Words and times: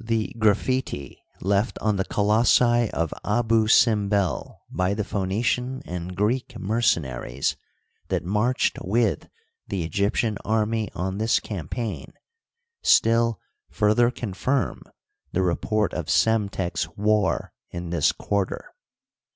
Thtgrajitt 0.00 1.16
left 1.40 1.80
on 1.80 1.96
the 1.96 2.04
colossi 2.04 2.88
of 2.92 3.12
Abu 3.24 3.66
Simbel 3.66 4.60
by 4.70 4.94
the 4.94 5.02
Phoe 5.02 5.26
nician 5.26 5.82
and 5.84 6.14
Greek 6.14 6.56
mercenaries 6.56 7.56
that 8.06 8.24
marched 8.24 8.78
with 8.84 9.28
the 9.66 9.82
Egyptian 9.82 10.38
army 10.44 10.90
on 10.94 11.18
this 11.18 11.40
campaign, 11.40 12.12
still 12.82 13.40
further 13.68 14.12
confirm 14.12 14.80
the 15.32 15.42
report 15.42 15.92
of 15.92 16.06
Psemtek's 16.06 16.88
war 16.96 17.52
in 17.72 17.90
this 17.90 18.12
quarter. 18.12 18.76